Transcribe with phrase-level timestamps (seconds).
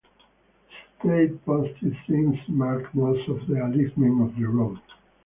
[0.97, 4.79] State-posted signs mark most of the alignment of the road.